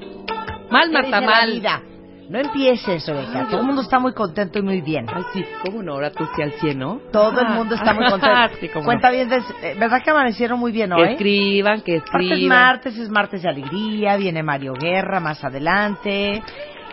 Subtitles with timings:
[0.71, 1.53] Mal, ¿Qué Marta, mal.
[1.53, 1.83] vida?
[2.31, 3.49] No empieces, Oreja.
[3.49, 5.07] Todo el mundo está muy contento y muy bien.
[5.13, 5.95] Ay, sí, ¿cómo no?
[5.95, 7.01] Ahora tú sí al 100, ¿no?
[7.13, 8.55] Todo el mundo está muy contento.
[8.61, 8.87] sí, cómo no.
[8.87, 11.09] Cuentavientes, eh, ¿verdad que amanecieron muy bien Que hoy?
[11.15, 12.49] escriban, que Aparte es escriban.
[12.59, 16.41] martes, es martes de alegría, viene Mario Guerra más adelante,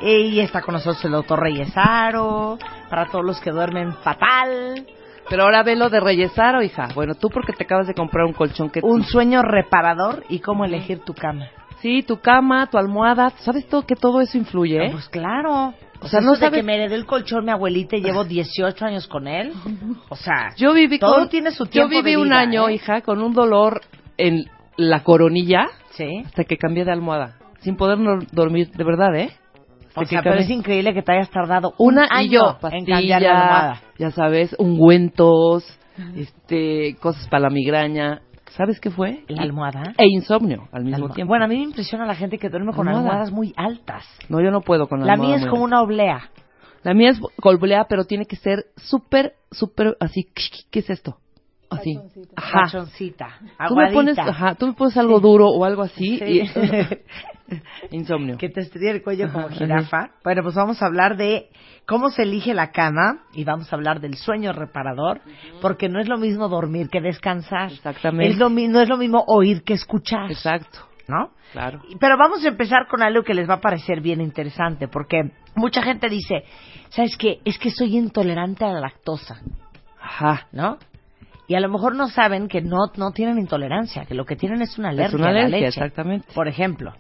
[0.02, 2.58] y está con nosotros el doctor Reyesaro,
[2.90, 4.86] para todos los que duermen fatal,
[5.30, 6.88] Pero ahora ve lo de Reyesaro, hija.
[6.96, 8.80] Bueno, tú porque te acabas de comprar un colchón que...
[8.82, 11.48] un sueño reparador y cómo elegir tu cama.
[11.82, 13.30] Sí, tu cama, tu almohada.
[13.40, 14.88] ¿Sabes todo que todo eso influye?
[14.88, 15.74] Ah, Pues claro.
[16.02, 18.02] O O sea, no no de sabes- que me heredó el colchón mi abuelita y
[18.02, 19.52] llevo 18 años con él.
[20.10, 21.30] O sea, Yo viví todo con...
[21.30, 22.74] tiene su Yo tiempo viví de un vida, año, ¿eh?
[22.76, 23.82] hija, con un dolor
[24.18, 26.22] en la coronilla Sí.
[26.26, 27.38] hasta que cambié de almohada.
[27.62, 29.32] Sin poder no- dormir, de verdad, ¿eh?
[29.90, 32.58] Hasta O sea, pero es increíble que te hayas tardado un una año y yo
[32.72, 33.82] en cambiar la almohada.
[33.98, 35.64] ya sabes ungüentos
[36.16, 38.22] este cosas para la migraña
[38.58, 39.94] sabes qué fue La almohada.
[39.98, 42.74] e insomnio al La mismo tiempo Bueno, a mí me impresiona la gente que duerme
[42.74, 43.08] con Almohada.
[43.10, 44.04] almohadas muy altas.
[44.30, 45.76] no yo no puedo con la, La almohada mía es como alta.
[45.76, 46.30] una oblea.
[46.84, 50.28] la mía es colblea pero tiene que ser súper súper así
[50.72, 51.18] qué es esto
[51.70, 52.00] así
[52.36, 53.28] ajá Pachoncita,
[53.68, 56.42] tú me pones ajá tú me pones algo duro o algo así Sí.
[56.42, 56.42] y
[57.92, 60.10] insomnio que te estudia el cuello como jirafa.
[60.24, 61.50] Bueno, pues vamos a hablar de
[61.86, 65.22] cómo se elige la cama y vamos a hablar del sueño reparador,
[65.62, 67.72] porque no es lo mismo dormir que descansar.
[67.72, 68.28] Exactamente.
[68.34, 71.32] Es lo, mi- no es lo mismo oír que escuchar, exacto ¿no?
[71.54, 75.32] claro Pero vamos a empezar con algo que les va a parecer bien interesante, porque
[75.56, 76.44] mucha gente dice,
[76.90, 77.40] ¿sabes qué?
[77.46, 79.40] Es que soy intolerante a la lactosa,
[80.02, 80.78] ajá ¿no?
[81.48, 84.62] Y a lo mejor no saben que no, no tienen intolerancia, que lo que tienen
[84.62, 85.68] es una alergia es una a la alergia leche.
[85.80, 86.94] exactamente Por ejemplo,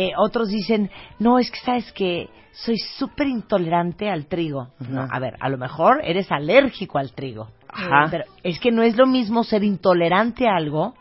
[0.00, 4.68] eh, otros dicen, no, es que sabes que soy súper intolerante al trigo.
[4.88, 7.48] No, a ver, a lo mejor eres alérgico al trigo.
[7.68, 8.06] Ajá.
[8.08, 10.94] Pero es que no es lo mismo ser intolerante a algo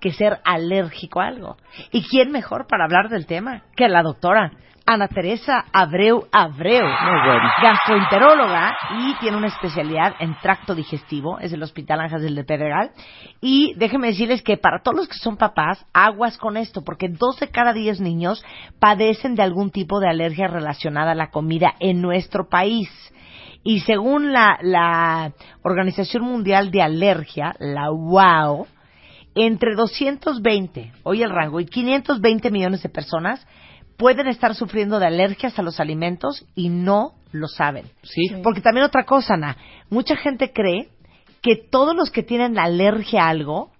[0.00, 1.56] que ser alérgico a algo.
[1.90, 4.52] ¿Y quién mejor para hablar del tema que la doctora
[4.86, 6.84] Ana Teresa Abreu Abreu?
[6.84, 7.48] Muy bueno.
[7.62, 12.90] gastroenteróloga y tiene una especialidad en tracto digestivo, es del Hospital Ángel de Pedregal.
[13.40, 17.40] Y déjenme decirles que para todos los que son papás, aguas con esto, porque dos
[17.40, 18.44] de cada diez niños
[18.78, 22.90] padecen de algún tipo de alergia relacionada a la comida en nuestro país.
[23.62, 28.66] Y según la, la Organización Mundial de Alergia, la WAO,
[29.34, 33.46] entre 220, hoy el rango, y 520 millones de personas
[33.96, 37.86] pueden estar sufriendo de alergias a los alimentos y no lo saben.
[38.02, 39.56] sí Porque también otra cosa, Ana,
[39.90, 40.88] mucha gente cree
[41.42, 43.70] que todos los que tienen alergia a algo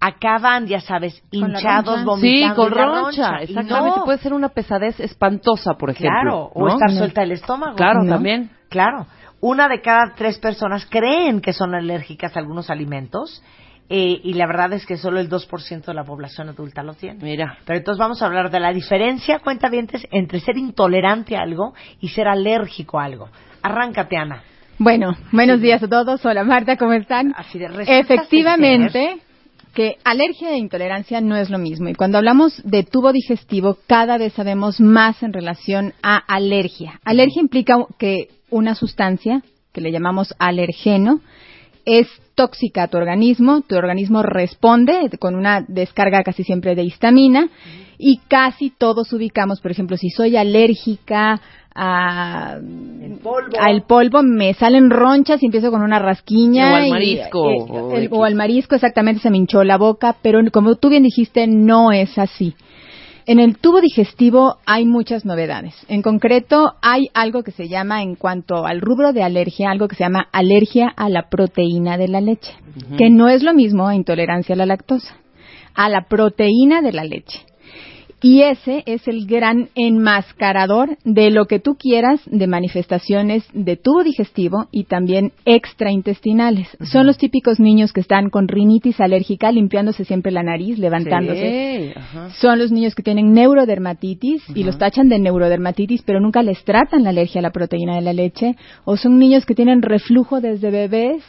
[0.00, 3.98] acaban, ya sabes, Con la hinchados, vomitando Sí, con roncha, exactamente.
[3.98, 6.10] no, Puede ser una pesadez espantosa, por ejemplo.
[6.20, 6.72] Claro, o ¿no?
[6.74, 6.98] estar No.
[6.98, 7.76] suelta el estómago.
[7.76, 8.12] Claro, ¿no?
[8.14, 8.50] también.
[8.68, 9.06] Claro.
[9.40, 13.42] Una de cada tres personas creen que son alérgicas a algunos alimentos
[13.90, 17.22] eh, y la verdad es que solo el 2% de la población adulta lo tiene.
[17.22, 21.74] Mira, Pero entonces vamos a hablar de la diferencia, cuentavientes, entre ser intolerante a algo
[22.00, 23.28] y ser alérgico a algo.
[23.62, 24.42] Arráncate, Ana.
[24.78, 26.24] Bueno, buenos días a todos.
[26.24, 27.34] Hola Marta, ¿cómo están?
[27.36, 29.18] Así de Efectivamente,
[29.74, 31.88] que alergia e intolerancia no es lo mismo.
[31.88, 37.00] Y cuando hablamos de tubo digestivo, cada vez sabemos más en relación a alergia.
[37.04, 41.20] Alergia implica que una sustancia, que le llamamos alergeno,
[41.84, 47.48] es tóxica a tu organismo, tu organismo responde con una descarga casi siempre de histamina
[47.98, 51.40] y casi todos ubicamos, por ejemplo, si soy alérgica
[51.74, 52.56] a
[53.02, 53.56] El polvo.
[53.60, 57.56] al polvo me salen ronchas y empiezo con una rasquiña O al y, marisco, eh,
[57.70, 61.04] o el- o al marisco exactamente se me hinchó la boca pero como tú bien
[61.04, 62.54] dijiste no es así
[63.28, 65.74] en el tubo digestivo hay muchas novedades.
[65.88, 69.96] En concreto, hay algo que se llama, en cuanto al rubro de alergia, algo que
[69.96, 72.50] se llama alergia a la proteína de la leche,
[72.96, 75.14] que no es lo mismo a intolerancia a la lactosa,
[75.74, 77.44] a la proteína de la leche.
[78.20, 84.02] Y ese es el gran enmascarador de lo que tú quieras de manifestaciones de tubo
[84.02, 86.68] digestivo y también extraintestinales.
[86.82, 91.94] Son los típicos niños que están con rinitis alérgica, limpiándose siempre la nariz, levantándose.
[91.94, 92.00] Sí.
[92.40, 97.04] Son los niños que tienen neurodermatitis y los tachan de neurodermatitis, pero nunca les tratan
[97.04, 98.56] la alergia a la proteína de la leche.
[98.84, 101.22] O son niños que tienen reflujo desde bebés.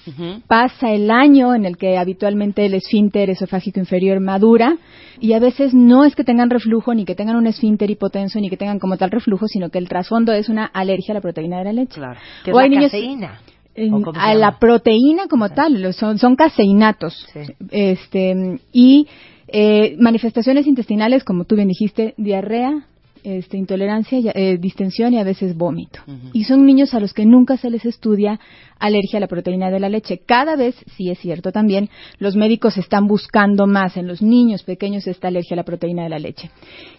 [0.48, 4.78] Pasa el año en el que habitualmente el esfínter esofágico inferior madura
[5.20, 8.50] y a veces no es que tengan reflujo ni que tengan un esfínter hipotenso ni
[8.50, 11.60] que tengan como tal reflujo, sino que el trasfondo es una alergia a la proteína
[11.60, 11.96] de la leche.
[11.96, 12.20] Claro.
[12.46, 13.40] Es O la hay niños- caseína.
[13.76, 17.26] En- ¿O cómo se a la proteína como tal, son, son caseinatos.
[17.32, 17.40] Sí.
[17.72, 19.08] Este, y
[19.48, 22.86] eh, manifestaciones intestinales, como tú bien dijiste, diarrea,
[23.24, 26.00] este, intolerancia, y- eh, distensión y a veces vómito.
[26.34, 28.40] Y son niños a los que nunca se les estudia
[28.80, 30.22] alergia a la proteína de la leche.
[30.26, 35.06] Cada vez, sí es cierto también, los médicos están buscando más en los niños pequeños
[35.08, 36.50] esta alergia a la proteína de la leche.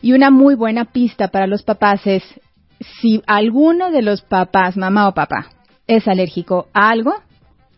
[0.02, 2.22] Y una muy buena pista para los papás es,
[3.00, 5.46] si alguno de los papás, mamá o papá,
[5.86, 7.14] es alérgico a algo,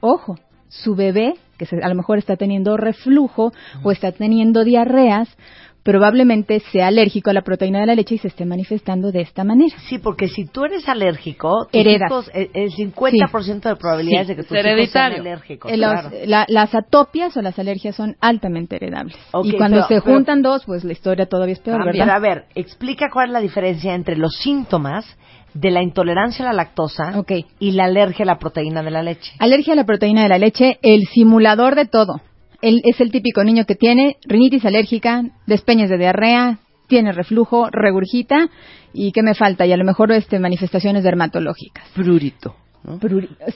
[0.00, 3.52] ojo, su bebé, que se- a lo mejor está teniendo reflujo
[3.84, 5.28] o está teniendo diarreas,
[5.82, 9.44] probablemente sea alérgico a la proteína de la leche y se esté manifestando de esta
[9.44, 9.74] manera.
[9.88, 12.08] Sí, porque si tú eres alérgico, Heredas.
[12.10, 14.32] hijos, eh, el 50% de probabilidades Sí.
[14.32, 15.20] de que tus hijos sean hereditario.
[15.20, 15.72] alérgicos.
[15.72, 16.10] Eh, los- claro.
[16.26, 19.16] la- las atopias o las alergias son altamente heredables.
[19.44, 21.80] Y cuando pero- se pero- juntan dos, pues la historia todavía es peor.
[21.84, 22.16] Pero ¿verdad?
[22.16, 25.04] a ver, explica cuál es la diferencia entre los síntomas
[25.54, 27.12] de la intolerancia a la lactosa
[27.58, 29.32] y la alergia a la proteína de la leche.
[29.38, 32.20] Alergia a la proteína de la leche, el simulador de todo.
[32.62, 38.48] Él es el típico niño que tiene rinitis alérgica, despeñes de diarrea, tiene reflujo, regurgita
[38.92, 39.66] y ¿qué me falta?
[39.66, 41.88] Y a lo mejor este, manifestaciones dermatológicas.
[41.94, 42.56] Prurito.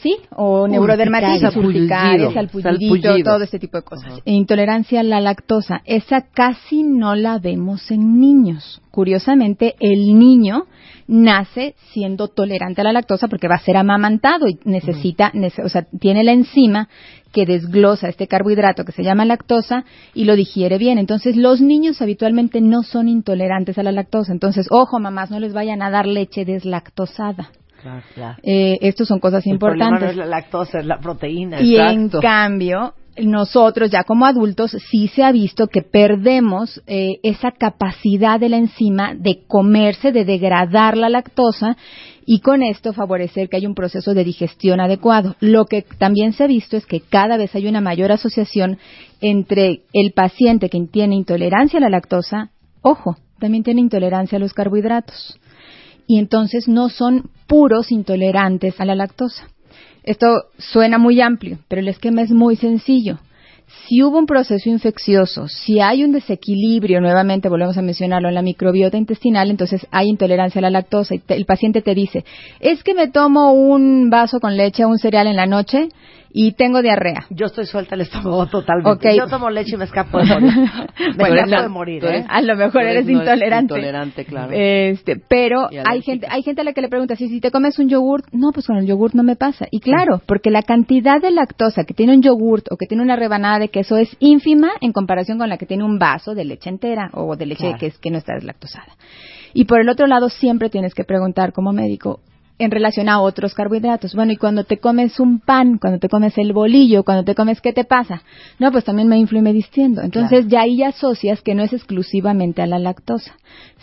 [0.03, 1.43] Sí, o neurodermatitis,
[1.81, 2.31] urticaria,
[2.63, 3.25] Salpullido.
[3.25, 4.13] todo este tipo de cosas.
[4.25, 8.81] E Intolerancia a la lactosa, esa casi no la vemos en niños.
[8.91, 10.65] Curiosamente, el niño
[11.09, 15.69] nace siendo tolerante a la lactosa porque va a ser amamantado y necesita, nece- o
[15.69, 16.89] sea, tiene la enzima
[17.33, 19.85] que desglosa este carbohidrato que se llama lactosa
[20.15, 20.99] y lo digiere bien.
[20.99, 24.33] Entonces, los niños habitualmente no son intolerantes a la lactosa.
[24.33, 27.51] Entonces, ojo, mamás, no les vayan a dar leche deslactosada.
[27.87, 28.39] Claro, claro.
[28.43, 30.01] Eh, estos son cosas El importantes.
[30.03, 31.61] no es la lactosa, es la proteína.
[31.61, 32.17] Y Exacto.
[32.17, 38.41] en cambio, nosotros ya como adultos sí se ha visto que perdemos eh, esa capacidad
[38.41, 41.77] de la enzima de comerse, de degradar la lactosa
[42.27, 45.37] y con esto favorecer que haya un proceso de digestión adecuado.
[45.39, 48.79] Lo que también se ha visto es que cada vez hay una mayor asociación
[49.21, 52.51] entre el paciente que tiene intolerancia a la lactosa,
[52.83, 55.39] ojo, también tiene intolerancia a los carbohidratos
[56.07, 59.49] y entonces no son puros intolerantes a la lactosa.
[60.03, 63.19] Esto suena muy amplio, pero el esquema es muy sencillo.
[63.67, 68.43] Si hubo un proceso infeccioso, si hay un desequilibrio, nuevamente volvemos a mencionarlo, en la
[68.43, 72.25] microbiota intestinal, entonces hay intolerancia a la lactosa y te- el paciente te dice,
[72.61, 75.89] es que me tomo un vaso con leche o un cereal en la noche
[76.39, 77.25] y tengo diarrea.
[77.31, 79.09] Yo estoy suelta el estómago totalmente.
[79.09, 79.17] Ok.
[79.17, 80.51] Yo tomo leche y me escapo de morir.
[80.99, 82.09] Me Bueno, escapo de morir, ¿eh?
[82.09, 83.75] eres- A lo mejor eres no intolerante.
[83.75, 84.53] Intolerante, claro.
[84.53, 87.79] Este, pero hay gente, hay gente a la que le pregunta si si te comes
[87.79, 89.67] un yogurt, no, pues con el yogurt no me pasa.
[89.71, 93.17] Y claro, porque la cantidad de lactosa que tiene un yogurt o que tiene una
[93.17, 96.71] rebanada de queso es ínfima en comparación con la que tiene un vaso de leche
[96.71, 97.79] entera o de leche Claro.
[97.79, 98.97] que es que no está deslactosada.
[99.55, 102.21] Y por el otro lado siempre tienes que preguntar como médico
[102.59, 104.15] en relación a otros carbohidratos.
[104.15, 107.61] Bueno, y cuando te comes un pan, cuando te comes el bolillo, cuando te comes,
[107.61, 108.23] ¿qué te pasa?
[108.59, 110.01] No, pues también me inflo y me distiendo.
[110.03, 113.37] Entonces ya ahí asocias que no es exclusivamente a la lactosa,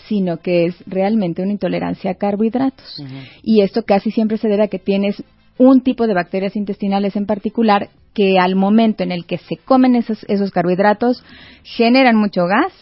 [0.08, 3.03] sino que es realmente una intolerancia a carbohidratos.
[3.44, 5.24] Y esto casi siempre se debe a que tienes
[5.57, 9.95] un tipo de bacterias intestinales en particular que al momento en el que se comen
[9.95, 11.24] esos, esos carbohidratos
[11.63, 12.74] generan mucho gas,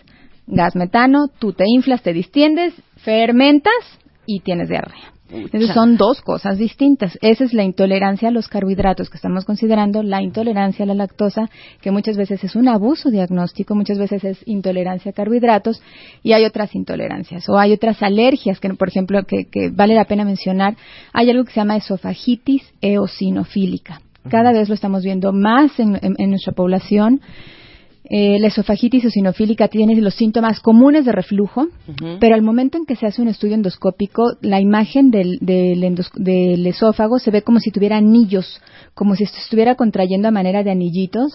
[0.48, 3.74] gas metano, tú te inflas, te distiendes, fermentas
[4.26, 5.14] y tienes diarrea.
[5.32, 7.18] Entonces son dos cosas distintas.
[7.22, 11.50] Esa es la intolerancia a los carbohidratos que estamos considerando, la intolerancia a la lactosa,
[11.82, 15.82] que muchas veces es un abuso diagnóstico, muchas veces es intolerancia a carbohidratos
[16.24, 20.06] y hay otras intolerancias o hay otras alergias que, por ejemplo, que, que vale la
[20.06, 20.76] pena mencionar.
[21.14, 24.02] Hay algo que se llama esofagitis eosinofílica.
[24.30, 27.22] Cada vez lo estamos viendo más en, en- en nuestra población.
[28.14, 31.68] Eh, la esofagitis eosinofílica tiene los síntomas comunes de reflujo,
[32.20, 36.12] pero al momento en que se hace un estudio endoscópico, la imagen del, del, endos-
[36.16, 38.62] del esófago se ve como si tuviera anillos,
[38.94, 41.32] como si se estuviera contrayendo a manera de anillitos.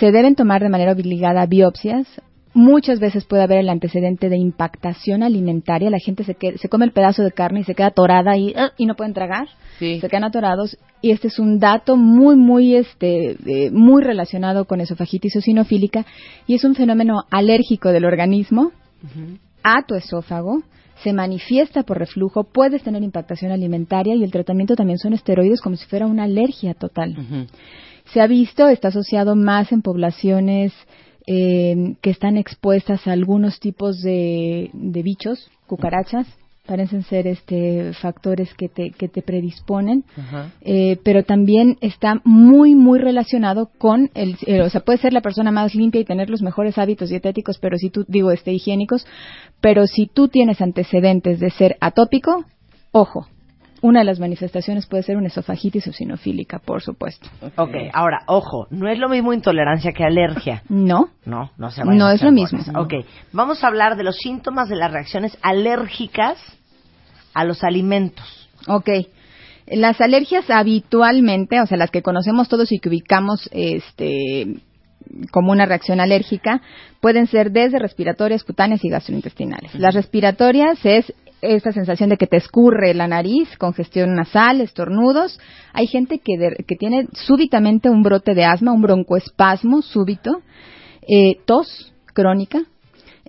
[0.00, 2.08] Se deben tomar de manera obligada biopsias.
[2.54, 5.88] Muchas veces puede haber el antecedente de impactación alimentaria.
[5.90, 8.52] La gente se, que- se come el pedazo de carne y se queda atorada y,
[8.56, 8.72] ¡ah!
[8.76, 9.48] y no pueden tragar.
[9.78, 10.00] Sí.
[10.00, 10.76] Se quedan atorados.
[11.00, 16.04] Y este es un dato muy, muy, este, eh, muy relacionado con esofagitis eosinofílica
[16.46, 18.70] y es un fenómeno alérgico del organismo
[19.64, 20.62] a tu esófago,
[21.02, 25.74] se manifiesta por reflujo, puedes tener impactación alimentaria y el tratamiento también son esteroides como
[25.76, 27.16] si fuera una alergia total.
[28.12, 30.72] Se ha visto, está asociado más en poblaciones
[31.26, 36.26] eh, que están expuestas a algunos tipos de, de bichos, cucarachas,
[36.66, 40.52] parecen ser este factores que te, que te predisponen, Ajá.
[40.60, 45.20] eh, pero también está muy, muy relacionado con el, eh, o sea, puede ser la
[45.20, 49.06] persona más limpia y tener los mejores hábitos dietéticos, pero si tú, digo, este, higiénicos,
[49.60, 52.44] pero si tú tienes antecedentes de ser atópico,
[52.92, 53.26] ojo,
[53.82, 57.28] una de las manifestaciones puede ser una esofagitis eosinofílica, por supuesto.
[57.56, 60.62] Ok, ahora, ojo, no es lo mismo intolerancia que alergia.
[60.68, 62.60] No, No, no se No es lo mismo.
[62.64, 62.76] bolas.
[62.76, 62.94] Ok,
[63.32, 66.38] vamos a hablar de los síntomas de las reacciones alérgicas
[67.34, 68.48] a los alimentos.
[68.68, 68.88] Ok.
[69.66, 74.56] Las alergias habitualmente, o sea, las que conocemos todos y que ubicamos este,
[75.30, 76.60] como una reacción alérgica,
[77.00, 79.74] pueden ser desde respiratorias, cutáneas y gastrointestinales.
[79.74, 81.12] Las respiratorias es
[81.42, 85.38] esta sensación de que te escurre la nariz, congestión nasal, estornudos.
[85.72, 90.40] Hay gente que, de- que tiene súbitamente un brote de asma, un broncoespasmo súbito,
[91.08, 92.60] eh, tos crónica,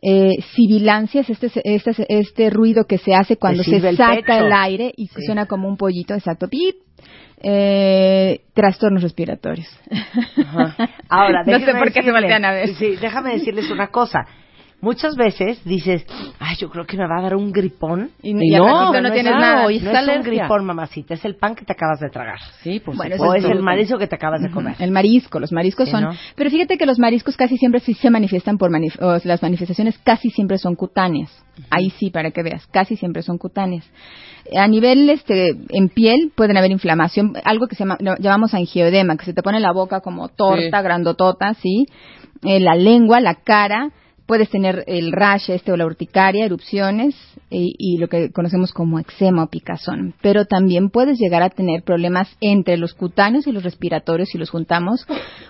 [0.02, 4.46] eh, sibilancia es este, este, este ruido que se hace cuando se el saca pecho.
[4.46, 5.22] el aire y Sí.
[5.26, 6.76] suena como un pollito, exacto, pip.
[7.46, 9.68] Eh, trastornos respiratorios.
[11.10, 12.70] Ahora, no sé déjenme por qué se decirles- voltean a ver.
[12.76, 14.20] Sí, déjame decirles una cosa.
[14.84, 16.06] Muchas veces dices,
[16.40, 18.12] ay, yo creo que me va a dar un gripón.
[18.22, 19.72] Y, Y no, no, no tienes es nada.
[19.72, 20.22] y no es es un alergia.
[20.42, 22.38] gripón, mamacita, es el pan que te acabas de tragar.
[22.62, 23.16] Sí, por Bueno.
[23.18, 24.76] O es el marisco que te acabas de comer.
[24.80, 26.04] El marisco, los mariscos Sí, son.
[26.04, 26.10] ¿no?
[26.36, 29.98] Pero fíjate que los mariscos casi siempre sí se manifiestan por manif- o las manifestaciones
[30.00, 31.32] casi siempre son cutáneas.
[31.70, 33.90] Ahí sí, para que veas, casi siempre son cutáneas.
[34.58, 39.24] A nivel este en piel pueden haber inflamación, algo que se llama, llamamos angioedema, que
[39.26, 40.84] se te pone la boca como torta, Sí.
[40.84, 41.86] grandotota, sí.
[42.44, 43.92] Eh, la lengua, la cara,
[44.26, 47.16] puedes tener el rash este o la urticaria, erupciones
[47.50, 50.14] y, y lo que conocemos como eczema o picazón.
[50.22, 54.50] Pero también puedes llegar a tener problemas entre los cutáneos y los respiratorios si los
[54.50, 55.06] juntamos,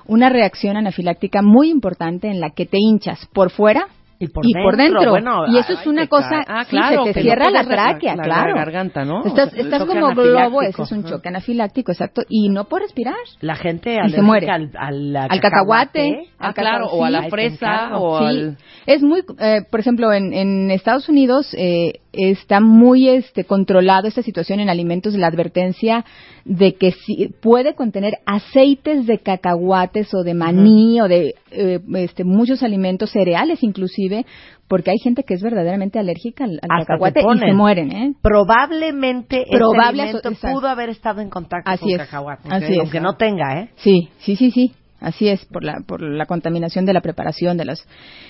[0.06, 3.88] una reacción anafiláctica muy importante en la que te hinchas por fuera
[4.20, 5.10] Y por y por dentro.
[5.12, 6.44] bueno, y eso es ay, una te cosa.
[6.48, 8.56] Ah, sí, claro, se te no cierra la tráquea, la- la claro.
[8.56, 9.26] garganta, ¿no?
[9.26, 13.16] Estás, estás como globo, ese es un choque anafiláctico, exacto, y no puedes respirar.
[13.42, 14.50] La gente Y se muere.
[14.50, 16.28] al, al, Al cacahuate.
[16.40, 18.56] Ah, al claro, o a la fresa, o Sí,
[18.86, 24.22] es muy, eh, por ejemplo, en, en Estados Unidos eh, está muy este, controlado esta
[24.22, 26.06] situación en alimentos la advertencia
[26.46, 32.24] de que si, puede contener aceites de cacahuates o de maní o de eh, este,
[32.24, 34.26] muchos alimentos cereales inclusive,
[34.68, 38.14] porque hay gente que es verdaderamente alérgica al, cacahuate y se mueren, ¿eh?
[38.22, 42.50] Probablemente Probable alimento pudo haber estado en contacto Así con es, cacahuate.
[42.50, 42.80] así es.
[42.80, 43.70] Aunque no tenga, ¿eh?
[43.76, 44.74] Sí, sí, sí, sí.
[45.04, 47.86] Así es, por la, por la contaminación de la preparación de las.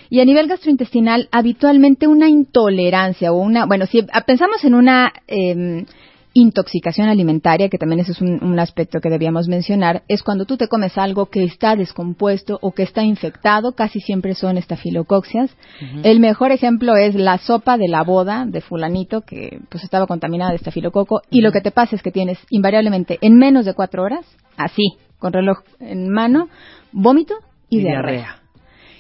[0.10, 3.66] Y a nivel gastrointestinal, habitualmente una intolerancia o una.
[3.66, 5.86] Bueno, si pensamos en una eh,
[6.34, 10.58] intoxicación alimentaria, que también ese es un, un aspecto que debíamos mencionar, es cuando tú
[10.58, 15.56] te comes algo que está descompuesto o que está infectado, casi siempre son estafilocoxias.
[16.04, 20.52] El mejor ejemplo es la sopa de la boda de fulanito que pues estaba contaminada
[20.52, 24.04] de estafilococo y lo que te pasa es que tienes invariablemente en menos de cuatro
[24.04, 24.26] horas,
[24.58, 26.50] así, con reloj en mano,
[26.92, 27.34] vómito
[27.70, 28.12] y, Y diarrea.
[28.12, 28.40] diarrea.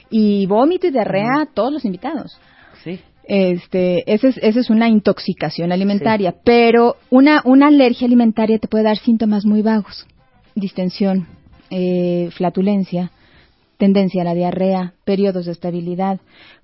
[0.10, 2.40] Y vómito y diarrea a todos los invitados.
[2.82, 3.02] Sí.
[3.26, 8.86] Este, esa es, esa es una intoxicación alimentaria, pero una, una alergia alimentaria te puede
[8.86, 10.08] dar síntomas muy vagos.
[10.56, 11.28] Distensión,
[11.70, 13.12] eh, flatulencia,
[13.78, 16.22] tendencia a la diarrea, periodos de estabilidad.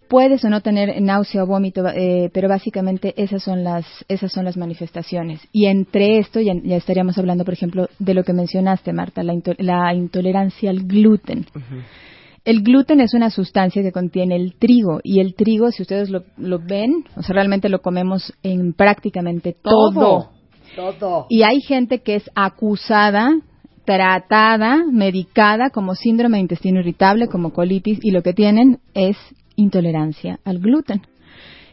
[0.10, 4.44] Puedes o no tener náusea o vómito, eh, pero básicamente esas son las esas son
[4.44, 5.40] las manifestaciones.
[5.54, 9.34] Y entre esto ya, ya estaríamos hablando, por ejemplo, de lo que mencionaste, Marta, la,
[9.34, 11.46] into- la intolerancia al gluten.
[12.44, 16.24] El gluten es una sustancia que contiene el trigo y el trigo, si ustedes lo,
[16.38, 19.92] lo ven, o sea, realmente lo comemos en prácticamente todo.
[20.76, 21.26] Todo.
[21.30, 23.30] Y hay gente que es acusada,
[23.86, 29.18] tratada, medicada como síndrome de intestino irritable, como colitis, y lo que tienen es
[29.60, 31.02] intolerancia al gluten.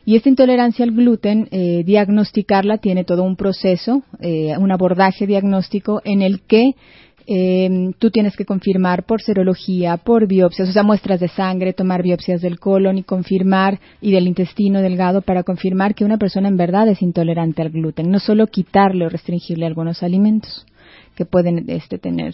[0.04, 6.00] Y esta intolerancia al gluten, eh, diagnosticarla tiene todo un proceso, eh, un abordaje diagnóstico
[6.04, 6.74] en el que
[7.28, 12.04] eh, tú tienes que confirmar por serología, por biopsias, o sea, muestras de sangre, tomar
[12.04, 16.56] biopsias del colon y confirmar, y del intestino delgado para confirmar que una persona en
[16.56, 20.66] verdad es intolerante al gluten, no solo quitarle o restringirle algunos alimentos
[21.16, 22.32] que pueden este, tener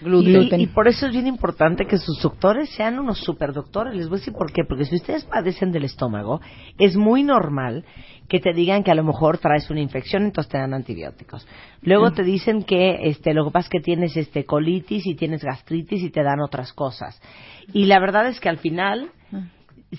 [0.00, 0.60] gluten.
[0.60, 3.94] Y, y por eso es bien importante que sus doctores sean unos superdoctores.
[3.94, 4.64] Les voy a decir por qué.
[4.64, 6.40] Porque si ustedes padecen del estómago,
[6.78, 7.84] es muy normal
[8.28, 11.46] que te digan que a lo mejor traes una infección, entonces te dan antibióticos.
[11.82, 15.44] Luego te dicen que este, lo que pasa es que tienes este, colitis y tienes
[15.44, 17.20] gastritis y te dan otras cosas.
[17.72, 19.10] Y la verdad es que al final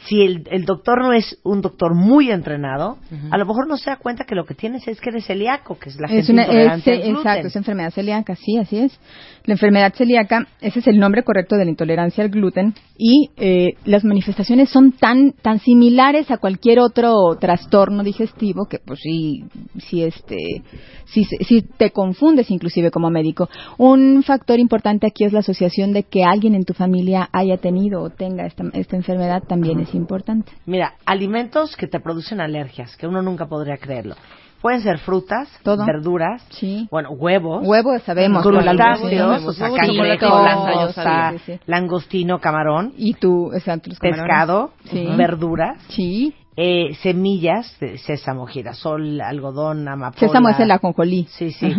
[0.08, 2.98] si el, el doctor no es un doctor muy entrenado,
[3.32, 5.78] a lo mejor no se da cuenta que lo que tienes es que eres celíaco,
[5.78, 7.16] que es la Es gente una, es, intolerante al gluten.
[7.18, 9.00] exacto, es enfermedad celíaca, sí, así es.
[9.46, 13.74] La enfermedad celíaca, ese es el nombre correcto de la intolerancia al gluten y eh,
[13.86, 19.44] las manifestaciones son tan tan similares a cualquier otro trastorno digestivo que pues sí
[19.80, 20.64] sí este
[21.06, 23.50] sí, sí te confundes inclusive como médico.
[23.78, 28.02] Un factor importante aquí es la asociación de que alguien en tu familia haya tenido
[28.02, 30.52] o tenga esta, esta enfermedad también es importante.
[30.66, 34.16] Mira, alimentos que te producen alergias, que uno nunca podría creerlo.
[34.62, 35.86] Pueden ser frutas, Todo.
[35.86, 36.88] verduras, Sí.
[36.90, 41.60] bueno, huevos, Huevos sabemos, crustáceos, o sea, cangrejo, langosta, sí, sí.
[41.68, 44.24] langostino, camarón, Y tú, exacto, los camarones.
[44.26, 45.08] pescado, Sí.
[45.16, 46.34] verduras, Sí.
[46.58, 50.20] eh, semillas de sésamo, girasol, algodón, amapola.
[50.20, 51.28] Sésamo es el ajonjolí.
[51.30, 51.72] Sí, sí.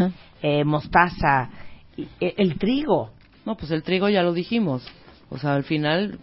[0.42, 1.48] Eh, mostaza,
[1.96, 3.10] y- eh, el trigo.
[3.46, 4.86] No, pues el trigo ya lo dijimos.
[5.30, 6.18] O sea, al final,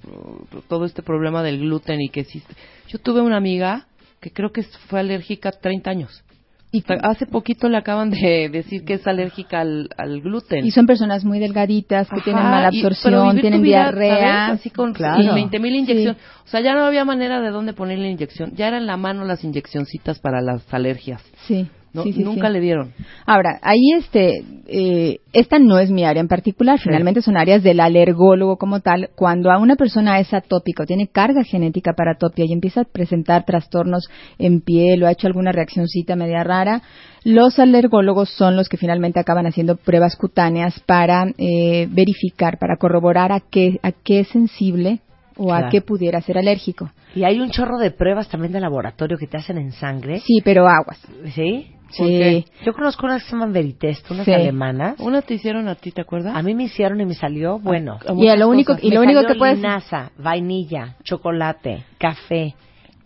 [0.69, 2.53] todo este problema del gluten y que existe.
[2.87, 3.85] Yo tuve una amiga
[4.21, 6.23] que creo que fue alérgica 30 años.
[6.71, 10.65] Y hace poquito le acaban de decir que es alérgica al, al gluten.
[10.65, 14.45] Y son personas muy delgaditas que Ajá, tienen mala y- absorción, tu tienen vida, diarrea.
[14.47, 14.59] ¿sabes?
[14.61, 15.35] Así con Claro.
[15.35, 16.17] 20 mil inyecciones.
[16.45, 18.53] O sea, ya no había manera de dónde ponerle inyección.
[18.55, 21.21] Ya eran en la mano las inyeccioncitas para las alergias.
[21.45, 21.67] Sí.
[21.93, 22.03] ¿No?
[22.03, 22.53] sí, sí, Nunca sí.
[22.53, 22.93] le dieron.
[23.25, 27.79] Ahora, ahí este, eh, esta no es mi área en particular, finalmente son áreas del
[27.79, 29.09] alergólogo como tal.
[29.15, 32.85] Cuando a una persona es atópica o tiene carga genética para atopia y empieza a
[32.85, 34.09] presentar trastornos
[34.39, 36.81] en piel o ha hecho alguna reaccioncita media rara,
[37.23, 43.31] los alergólogos son los que finalmente acaban haciendo pruebas cutáneas para eh, verificar, para corroborar
[43.31, 44.99] a qué, a qué es sensible
[45.37, 45.67] o Claro.
[45.67, 46.91] a qué pudiera ser alérgico.
[47.15, 50.19] Y hay un chorro de pruebas también de laboratorio que te hacen en sangre.
[50.19, 50.99] Sí, pero aguas.
[51.33, 51.67] ¿Sí?
[51.97, 52.45] ¿Por Sí.
[52.65, 54.33] Yo conozco unas que se llaman Veritest, unas Sí.
[54.33, 54.99] alemanas.
[54.99, 56.35] Una te hicieron a ti, ¿te acuerdas?
[56.35, 57.99] A mí me hicieron y me salió bueno.
[58.05, 58.83] A Y a muchas lo único, cosas.
[58.83, 62.55] y Me lo único salió que puedes linaza, vainilla, chocolate, café,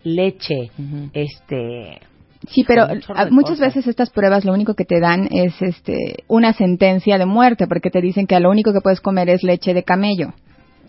[0.04, 0.70] leche,
[1.12, 2.00] este...
[2.48, 5.26] Sí, pero un chorro a- de muchas veces estas pruebas lo único que te dan
[5.32, 9.28] es este una sentencia de muerte porque te dicen que lo único que puedes comer
[9.28, 10.28] es leche de camello.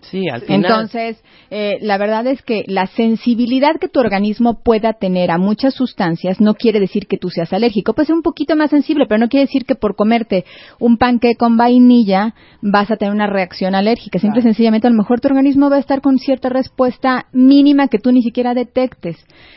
[0.02, 0.64] Sí, al final.
[0.64, 5.74] Entonces, eh, la verdad es que la sensibilidad que tu organismo pueda tener a muchas
[5.74, 7.92] sustancias no quiere decir que tú seas alérgico.
[7.92, 10.44] Puede ser un poquito más sensible, pero no quiere decir que por comerte
[10.78, 14.18] un panque con vainilla vas a tener una reacción alérgica.
[14.18, 17.88] Simple y sencillamente, a lo mejor tu organismo va a estar con cierta respuesta mínima
[17.88, 19.16] que tú ni siquiera detectes.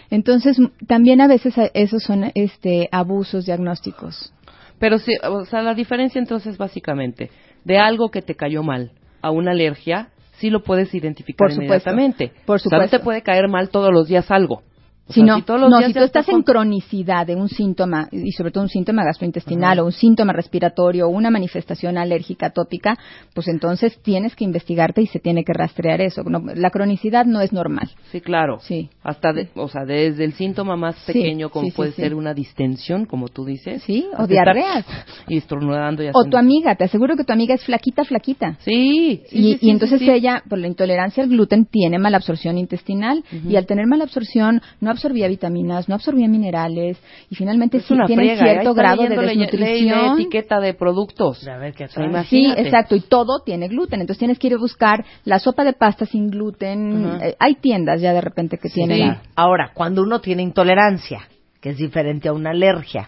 [0.09, 4.33] Entonces, también a veces eh, esos son este, abusos diagnósticos.
[4.79, 7.29] Pero sí, o sea, la diferencia entonces básicamente
[7.63, 10.09] de algo que te cayó mal a una alergia,
[10.43, 12.31] sí lo puedes identificar Por supuesto, inmediatamente.
[12.45, 12.97] por O sea, no supuesto.
[12.97, 14.61] te puede caer mal todos los días algo.
[15.05, 17.35] O Si sea, no, si todos los no, días si tú estás en cronicidad de
[17.35, 21.97] un síntoma, y sobre todo un síntoma gastrointestinal o un síntoma respiratorio o una manifestación
[21.97, 22.97] alérgica atópica,
[23.33, 26.23] pues entonces tienes que investigarte y se tiene que rastrear eso.
[26.23, 27.89] No, la cronicidad no es normal.
[28.11, 28.59] Sí, claro.
[28.61, 28.89] Sí.
[29.03, 32.01] Hasta, de- o sea, desde el síntoma más Sí, pequeño, como sí, sí, puede sí.
[32.01, 33.83] ser una distensión, como tú dices.
[33.83, 34.85] Sí, o diarreas.
[35.27, 38.57] Y estornudando y O haciendo- tu amiga, te aseguro que tu amiga es flaquita, flaquita.
[38.61, 40.11] Sí, sí, y, sí, sí, y entonces sí, sí.
[40.11, 44.61] ella, por la intolerancia al gluten, tiene mala absorción intestinal y al tener mala absorción
[44.79, 46.97] no absorbía vitaminas, no absorbía minerales
[47.29, 48.51] y finalmente Es sí una tiene friega, ¿eh?
[48.53, 50.19] cierto grado de ley- ley de desnutrición.
[50.19, 51.45] etiqueta de productos.
[51.47, 52.23] A ver qué O.
[52.29, 55.73] Sí, exacto, y todo tiene gluten, entonces tienes que ir a buscar la sopa de
[55.73, 57.05] pasta sin gluten.
[57.05, 57.27] Ajá.
[57.27, 58.92] Eh, hay tiendas ya de repente que tienen.
[58.93, 58.99] Sí.
[58.99, 61.21] la- Ahora, cuando uno tiene intolerancia,
[61.61, 63.05] que es diferente a una alergia.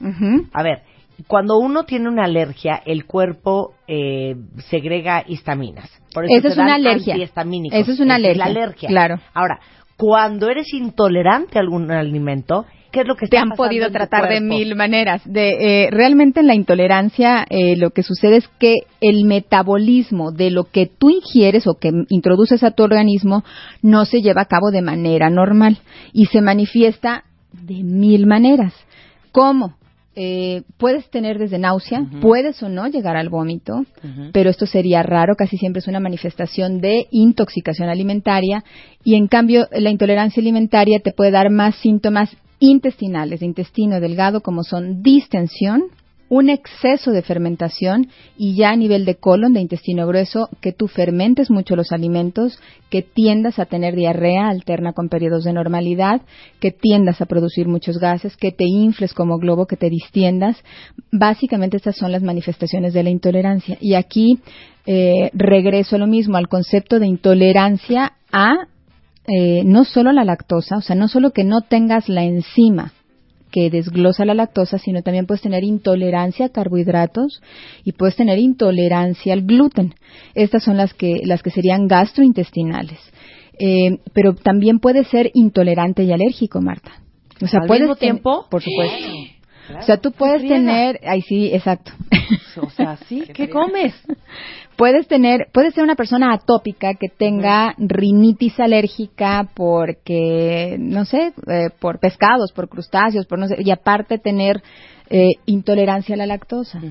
[0.54, 0.82] A ver,
[1.28, 4.36] cuando uno tiene una alergia, el cuerpo eh,
[4.70, 5.90] segrega histaminas.
[6.14, 7.16] Por eso te es una alergia.
[7.16, 8.90] Eso es una Esa la alergia, alergia.
[8.90, 9.20] claro.
[9.34, 9.60] Ahora,
[9.98, 13.92] cuando eres intolerante a algún alimento, ¿qué es lo que te está han pasando podido
[13.92, 15.22] tratar de mil maneras.
[15.26, 20.50] De, eh, realmente en la intolerancia eh, lo que sucede es que el metabolismo de
[20.50, 23.44] lo que tú ingieres o que introduces a tu organismo
[23.82, 25.80] no se lleva a cabo de manera normal
[26.14, 28.74] y se manifiesta de mil maneras.
[29.34, 29.76] ¿Cómo?
[30.18, 33.84] Eh, puedes tener desde náusea, puedes o no llegar al vómito,
[34.32, 38.64] pero esto sería raro, casi siempre es una manifestación de intoxicación alimentaria
[39.04, 42.30] y en cambio la intolerancia alimentaria te puede dar más síntomas
[42.66, 45.84] intestinales, de intestino delgado, como son distensión,
[46.28, 50.88] un exceso de fermentación y ya a nivel de colon, de intestino grueso, que tú
[50.88, 56.22] fermentes mucho los alimentos, que tiendas a tener diarrea alterna con periodos de normalidad,
[56.60, 60.58] que tiendas a producir muchos gases, que te infles como globo, que te distiendas.
[61.12, 63.78] Básicamente estas son las manifestaciones de la intolerancia.
[63.80, 64.40] Y aquí
[64.88, 68.68] eh, regreso a lo mismo, al concepto de intolerancia a
[69.28, 72.94] eh, no solo la lactosa, o sea, no solo que no tengas la enzima
[73.52, 77.42] que desglosa la lactosa, sino también puedes tener intolerancia a carbohidratos
[77.86, 79.96] y puedes tener intolerancia al gluten.
[80.34, 83.00] Estas son las que, las que serían gastrointestinales.
[83.58, 87.00] Eh, pero también puede ser intolerante y alérgico, Marta.
[87.42, 88.46] O sea, ¿Al puedes mismo tiempo?
[88.50, 89.08] Por supuesto.
[89.80, 91.92] O sea, tú puedes tener, ay sí, exacto.
[92.62, 93.94] O sea, sí, ¿qué comes?
[94.76, 101.70] Puedes tener, puedes ser una persona atópica que tenga rinitis alérgica porque, no sé, eh,
[101.80, 104.62] por pescados, por crustáceos, por no sé, y aparte tener
[105.10, 106.82] eh, intolerancia a la lactosa.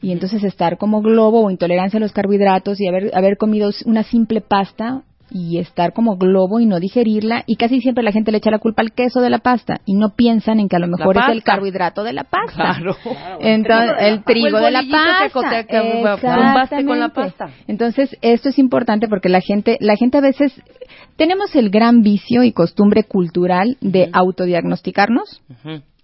[0.00, 4.02] Y entonces estar como globo o intolerancia a los carbohidratos y haber, haber comido una
[4.02, 8.38] simple pasta y estar como globo y no digerirla y casi siempre la gente le
[8.38, 10.88] echa la culpa al queso de la pasta y no piensan en que a lo
[10.88, 12.54] mejor es el carbohidrato de la pasta.
[12.54, 12.96] Claro.
[13.40, 15.64] Entonces, el trigo de la pasta.
[15.64, 17.50] que con la pasta.
[17.66, 20.52] Entonces, esto es importante porque la gente, la gente a veces
[21.16, 25.42] tenemos el gran vicio y costumbre cultural de autodiagnosticarnos.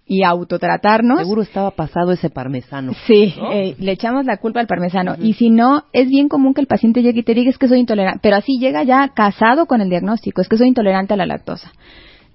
[0.09, 1.19] Y autotratarnos.
[1.19, 2.93] Seguro estaba pasado ese parmesano.
[3.05, 3.51] Sí, ¿no?
[3.53, 5.15] eh, le echamos la culpa al parmesano.
[5.21, 7.67] Y si no, es bien común que el paciente llegue y te diga es que
[7.67, 8.19] soy intolerante.
[8.23, 11.71] Pero así llega ya casado con el diagnóstico, es que soy intolerante a la lactosa.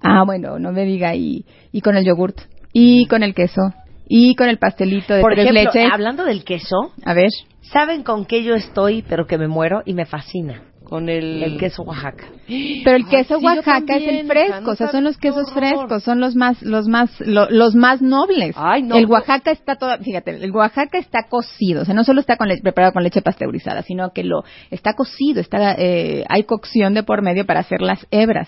[0.01, 1.15] Ah, bueno, no me diga.
[1.15, 2.37] Y, y con el yogurt,
[2.71, 3.61] y con el queso,
[4.07, 5.91] y con el pastelito de Por tres ejemplo, leches.
[5.91, 7.29] hablando del queso, A ver.
[7.73, 10.61] ¿saben con qué yo estoy, pero que me muero y me fascina?
[10.85, 11.41] Con el...
[11.43, 12.25] El queso Oaxaca.
[12.47, 16.03] Pero el Ay, queso sí, Oaxaca es el fresco, o sea, son los quesos frescos,
[16.03, 18.55] son los más, los más, lo- los más nobles.
[18.55, 18.95] Ay, no.
[18.95, 22.47] El Oaxaca está todo, fíjate, el Oaxaca está cocido, o sea, no solo está con
[22.47, 27.03] le- preparado con leche pasteurizada, sino que lo está cocido, está, eh, hay cocción de
[27.03, 28.47] por medio para hacer las hebras.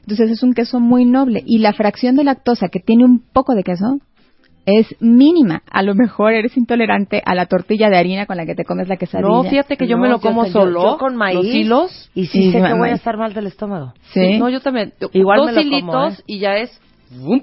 [0.00, 3.54] Entonces es un queso muy noble y la fracción de lactosa que tiene un poco
[3.54, 3.98] de queso
[4.66, 5.62] es mínima.
[5.70, 8.88] A lo mejor eres intolerante a la tortilla de harina con la que te comes
[8.88, 9.28] la quesadilla.
[9.28, 10.82] No, fíjate que yo me lo como yo- solo.
[10.82, 11.36] Yo con maíz.
[11.36, 12.10] Los hilos.
[12.14, 13.94] Y sí Sí, sé que voy a estar mal del estómago.
[14.12, 14.38] Sí.
[14.38, 14.92] No, yo también.
[15.12, 16.22] Igual Dos me lo como, hilitos ¿eh?
[16.26, 16.80] y ya es...
[17.10, 17.40] ¡vum!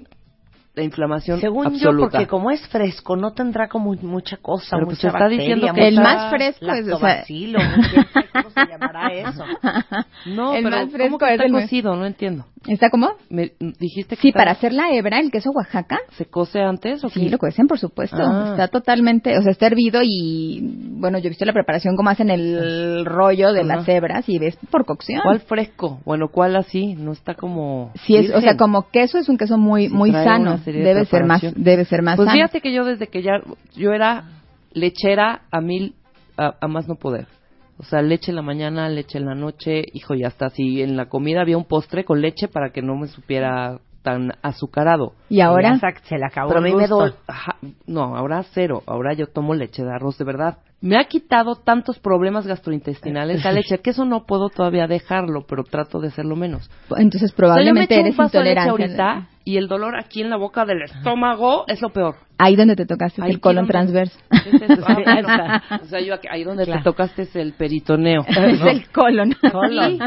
[0.76, 4.98] La inflamación Según yo, porque como es fresco, no tendrá como mucha cosa, Pero pues
[4.98, 7.24] mucha está bacteria, diciendo que el más fresco es, o sea,
[8.34, 9.44] ¿cómo se llamará eso?
[10.26, 11.96] No, el pero más ¿cómo fresco que es está el- cocido?
[11.96, 12.46] No entiendo.
[12.68, 13.10] ¿Está cómo?
[13.30, 17.04] Me dijiste que Sí, está- para hacer la hebra, el queso Oaxaca, se cose antes
[17.04, 17.30] o Sí, qué?
[17.30, 18.18] lo cuecen, por supuesto.
[18.20, 18.50] Ah.
[18.52, 20.62] Está totalmente, o sea, está hervido y,
[21.00, 24.58] bueno, yo he visto la preparación como hacen el rollo de las hebras y ves
[24.72, 25.22] por cocción.
[25.24, 26.00] ¿Cuál fresco?
[26.06, 26.96] Bueno, ¿cuál así?
[26.96, 30.12] No está como Sí, es, o sea, como queso es un queso muy, Sí, muy
[30.12, 30.58] sano.
[30.66, 32.38] de Debe ser más, debe ser más Pues sano.
[32.38, 33.42] fíjate que yo desde que ya
[33.76, 34.24] yo era
[34.74, 35.96] lechera a mil
[36.38, 37.28] a, a más no poder.
[37.78, 40.96] O sea, leche en la mañana, leche en la noche, hijo, ya hasta si en
[40.96, 45.14] la comida había un postre con leche para que no me supiera tan azucarado.
[45.30, 46.98] Y ahora, Ya se le acabó Pero a mí me gusto.
[47.00, 47.56] doy, ajá,
[47.88, 50.58] no, ahora cero, ahora yo tomo leche de arroz de verdad.
[50.82, 55.64] Me ha quitado tantos problemas gastrointestinales la leche que eso no puedo todavía dejarlo, pero
[55.64, 56.70] trato de hacerlo menos.
[56.98, 59.02] entonces O sea, yo me probablemente un eres vaso de leche intolerante.
[59.02, 62.16] ahorita y el dolor aquí en la boca del estómago es lo peor.
[62.40, 64.18] Ahí donde te tocaste es Ahí el colon donde- transverso.
[64.34, 65.20] Es eso, ah, bueno.
[65.20, 65.64] Esa.
[65.82, 66.80] o sea, yo aquí- ahí donde Claro.
[66.82, 68.26] te tocaste es el peritoneo.
[68.28, 69.34] Es el colon.
[69.52, 70.00] Colon.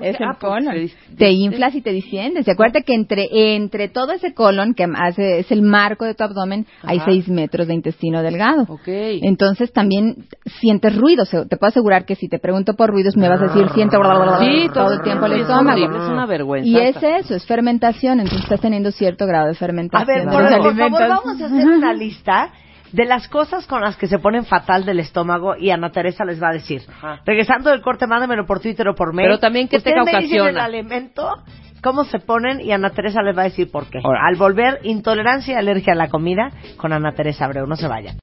[0.00, 0.74] Es el Ah, pues, colon.
[1.18, 2.46] Te inflas y te distiendes.
[2.46, 6.22] Y acuérdate que entre, entre todo ese colon, que hace, es el marco de tu
[6.24, 7.06] abdomen, hay Ajá.
[7.10, 8.62] seis metros de intestino delgado.
[8.68, 8.86] Ok.
[8.86, 10.26] Entonces también
[10.60, 11.24] sientes ruido.
[11.24, 13.98] Se- Te puedo asegurar que si te pregunto por ruidos me vas a decir siento
[14.38, 15.76] Sí, todo el tiempo el es estómago.
[15.80, 16.68] es una vergüenza.
[16.68, 18.20] Y es eso, es fermentación.
[18.20, 20.06] Entonces estás teniendo cierto grado de A fermentación.
[20.06, 22.50] ver, de por, los por favor, vamos a hacer una lista
[22.92, 26.42] de las cosas con las que se ponen fatal del estómago y Ana Teresa les
[26.42, 26.82] va a decir.
[26.88, 27.20] Ajá.
[27.24, 29.26] Regresando del corte, mándamelo por Twitter o por mail.
[29.28, 30.50] Pero también, ¿qué te Ustedes me dicen ocasiona?
[30.50, 31.34] el alimento,
[31.82, 33.98] cómo se ponen y Ana Teresa les va a decir por qué.
[34.02, 34.20] Ahora.
[34.26, 37.66] Al volver, intolerancia y alergia a la comida con Ana Teresa Abreu.
[37.66, 38.16] No se vayan.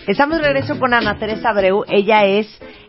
[0.07, 1.85] Estamos de regreso con Ana Teresa Abreu.
[1.89, 2.47] Ella es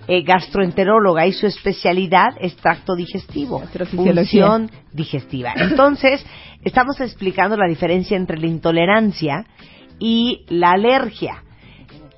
[0.07, 5.51] eh, gastroenteróloga y su especialidad es tracto digestivo, función digestiva.
[5.55, 6.25] Entonces,
[6.63, 9.45] estamos explicando la diferencia entre la intolerancia
[9.99, 11.43] y la alergia.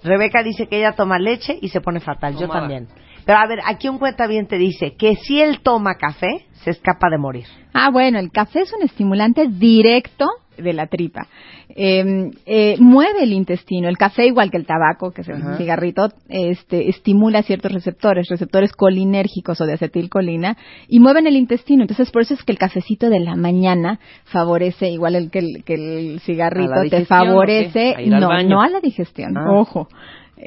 [0.03, 2.37] Rebeca dice que ella toma leche y se pone fatal.
[2.37, 2.87] Yo también.
[3.27, 6.71] Pero a ver, aquí un cuenta bien te dice que si él toma café, se
[6.71, 7.45] escapa de morir.
[7.73, 10.25] Ah, bueno, el café es un estimulante directo
[10.57, 11.27] de la tripa.
[11.75, 13.89] Eh, eh, mueve el intestino.
[13.89, 15.57] El café, igual que el tabaco, que es el Ajá.
[15.57, 21.83] cigarrito, este, estimula ciertos receptores, receptores colinérgicos o de acetilcolina, y mueven el intestino.
[21.83, 25.63] Entonces, por eso es que el cafecito de la mañana favorece, igual el que el,
[25.65, 29.51] que el cigarrito, ¿A la te favorece, no a la digestión, Ah.
[29.51, 29.89] ojo.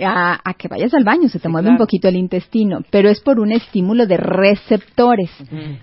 [0.06, 3.08] A, a que vayas al baño, se te Sí, mueve un poquito el intestino, pero
[3.10, 5.30] es por un estímulo de receptores.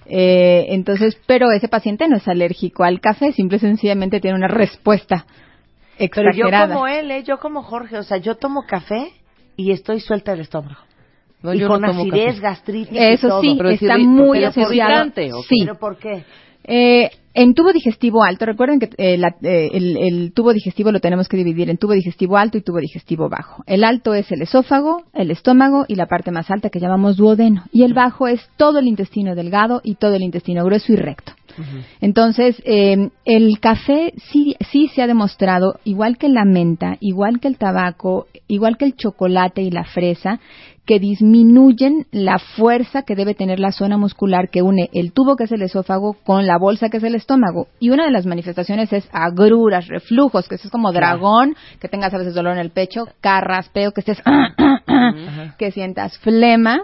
[0.06, 4.48] Eh, entonces, pero ese paciente no es alérgico al café, simple y sencillamente tiene una
[4.48, 5.26] respuesta
[6.00, 6.74] Pero yo exagerada.
[6.76, 7.24] como él, ¿eh?
[7.24, 9.12] yo como Jorge, o sea, yo tomo café
[9.58, 10.80] y estoy suelta del estómago.
[11.44, 12.42] No, y yo con no tomo acidez, café.
[12.42, 13.42] gastritis y Eso todo.
[13.42, 15.12] sí, Pero es está muy asociado.
[15.48, 15.58] Sí.
[15.62, 16.24] ¿Pero por qué?
[16.64, 21.00] Eh, en tubo digestivo alto, recuerden que eh, la- eh, el, el tubo digestivo lo
[21.00, 23.64] tenemos que dividir en tubo digestivo alto y tubo digestivo bajo.
[23.68, 27.66] El alto es el esófago, el estómago y la parte más alta que llamamos duodeno.
[27.72, 31.34] Y el bajo es todo el intestino delgado y todo el intestino grueso y recto.
[32.02, 37.48] Entonces, eh, el café sí, sí se ha demostrado, igual que la menta, igual que
[37.48, 40.40] el tabaco, igual que el chocolate y la fresa,
[40.88, 45.44] que disminuyen la fuerza que debe tener la zona muscular que une el tubo que
[45.44, 47.68] es el esófago con la bolsa que es el estómago.
[47.80, 52.18] Y una de las manifestaciones es agruras, reflujos, que es como dragón, que tengas a
[52.18, 54.24] veces dolor en el pecho, carraspeo, que estés,
[55.60, 56.80] que sientas flema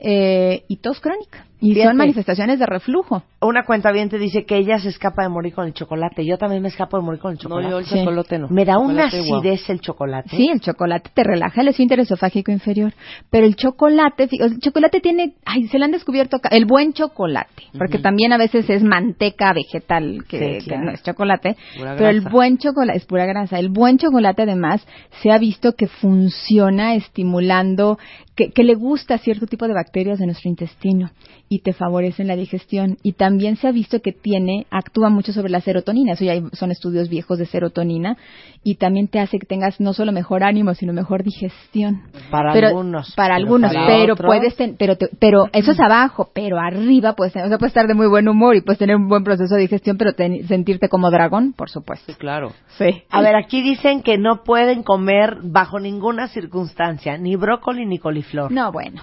[0.00, 1.49] eh, y tos crónica.
[1.62, 1.88] Y Fíjate.
[1.88, 3.22] son manifestaciones de reflujo.
[3.42, 6.24] Una cuenta bien te dice que ella se escapa de morir con el chocolate.
[6.24, 7.70] Yo también me escapo de morir con el No, chocolate.
[7.70, 7.98] yo el Sí.
[7.98, 8.48] chocolate no.
[8.48, 10.30] Me da una acidez el chocolate.
[10.36, 12.94] Sí, el chocolate te relaja el esfínter esofágico inferior.
[13.30, 17.98] Pero el chocolate, el chocolate tiene, ay, se le han descubierto el buen chocolate, porque
[17.98, 20.84] también a veces es manteca vegetal, que, Sí, que claro.
[20.84, 21.56] no es chocolate.
[21.76, 23.58] Pura pero el buen chocolate, es pura grasa.
[23.58, 24.86] El buen chocolate además
[25.22, 27.98] se ha visto que funciona estimulando,
[28.34, 31.10] que, que le gusta cierto tipo de bacterias de nuestro intestino
[31.52, 32.96] y te favorecen la digestión.
[33.02, 36.12] Y también se ha visto que tiene, actúa mucho sobre la serotonina.
[36.12, 38.16] Eso ya hay- son estudios viejos de serotonina.
[38.62, 42.02] Y también te hace que tengas no solo mejor ánimo, sino mejor digestión.
[42.30, 43.12] Para Pero- algunos.
[43.16, 47.14] Para pero algunos, para pero puedes ten- pero te- pero eso es abajo, pero arriba
[47.14, 49.24] puedes, tener- o sea, puedes estar de muy buen humor y puedes tener un buen
[49.24, 52.12] proceso de digestión, pero ten- sentirte como dragón, por supuesto.
[52.12, 52.52] Sí, claro.
[52.78, 53.02] Sí.
[53.10, 58.52] A ver, aquí dicen que no pueden comer bajo ninguna circunstancia ni brócoli ni coliflor.
[58.52, 59.02] No, bueno.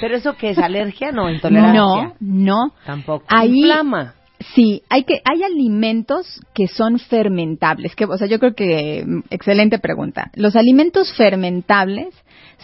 [0.00, 0.58] ¿Pero eso qué es?
[0.58, 1.12] ¿Alergia?
[1.12, 1.74] No, intolerancia.
[1.74, 2.72] No, no.
[2.84, 3.24] Tampoco.
[3.28, 4.14] Ahí Inflama.
[4.54, 9.20] Sí, hay que hay alimentos que son fermentables, que o sea, yo creo que mm,
[9.30, 10.30] excelente pregunta.
[10.34, 12.08] Los alimentos fermentables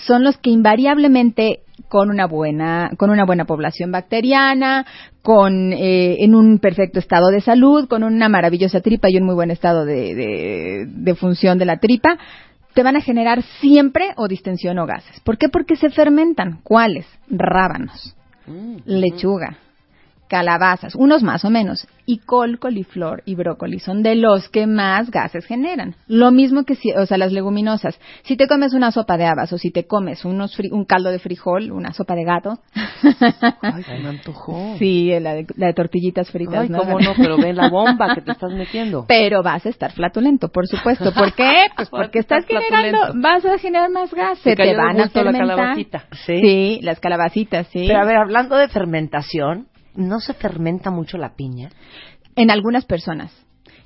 [0.06, 4.86] son los que invariablemente con una buena con una buena población bacteriana,
[5.22, 9.34] con eh, en un perfecto estado de salud, con una maravillosa tripa y un muy
[9.34, 12.18] buen estado de, de, de función de la tripa,
[12.78, 15.18] te van a generar siempre o distensión o gases.
[15.24, 15.48] ¿Por qué?
[15.48, 16.60] Porque se fermentan.
[16.62, 17.06] ¿Cuáles?
[17.28, 18.14] Rábanos
[18.46, 18.76] Mm.
[18.86, 19.56] lechuga,
[20.28, 25.10] calabazas, unos más o menos, y col, coliflor y brócoli son de los que más
[25.10, 25.94] gases generan.
[26.06, 27.98] Lo mismo que si, o sea, las leguminosas.
[28.22, 31.10] Si te comes una sopa de habas o si te comes unos fri- un caldo
[31.10, 32.58] de frijol, una sopa de gato.
[33.62, 34.74] Ay, se me antojó.
[34.78, 36.62] sí, la de, la de tortillitas fritas.
[36.62, 39.04] Ay, cómo no, pero ve la bomba que te estás metiendo.
[39.08, 41.12] Pero vas a estar flatulento, por supuesto.
[41.12, 41.48] ¿Por qué?
[41.76, 44.38] Pues porque estás generando, vas a generar más gas.
[44.40, 45.56] Te Se te van a gusto la fermentar.
[45.56, 46.04] calabacita.
[46.26, 46.40] Sí.
[46.40, 47.84] Sí, las calabacitas, sí.
[47.86, 51.70] Pero a ver, hablando de fermentación, ¿no se fermenta mucho la piña?
[52.36, 53.32] en algunas personas.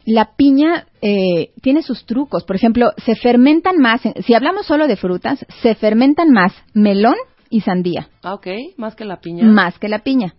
[0.04, 2.44] La piña eh, tiene sus trucos.
[2.44, 7.14] Por ejemplo, se fermentan más, si hablamos solo de frutas, se fermentan más melón
[7.48, 9.44] y sandía, Ah, ok, más que la piña.
[9.46, 10.34] más que la piña.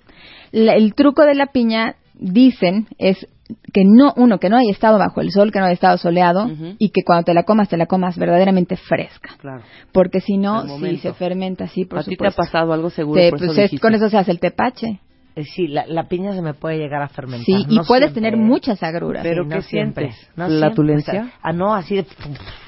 [0.51, 3.25] La- el truco de la piña, dicen, es
[3.73, 6.49] que no, uno, que no haya estado bajo el sol, que no haya estado soleado,
[6.77, 9.31] y que cuando te la comas, te la comas verdaderamente fresca.
[9.39, 9.63] Claro.
[9.91, 11.01] Porque si no, momento.
[11.01, 12.41] se fermenta, sí, por a ti te supuesto.
[12.41, 14.99] ha pasado algo seguro, Te- por eso pues es- con eso se hace el tepache.
[15.35, 17.45] Eh, Sí, la, la piña se me puede llegar a fermentar.
[17.45, 19.23] Sí, y no puedes siempre, tener muchas agruras.
[19.23, 20.37] Pero Sí, ¿qué no siempre, sientes?
[20.37, 21.11] no ¿Flatulencia?
[21.11, 21.33] siempre.
[21.41, 22.05] Ah, no, así de...